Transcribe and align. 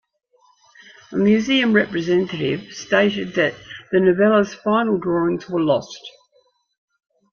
A 1.11 1.15
museum 1.15 1.73
representative 1.73 2.73
stated 2.73 3.35
that 3.35 3.53
the 3.91 3.99
novella's 3.99 4.51
final 4.51 4.97
drawings 4.97 5.47
were 5.47 5.61
lost. 5.61 5.99